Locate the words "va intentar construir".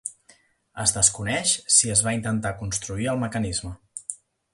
2.07-3.07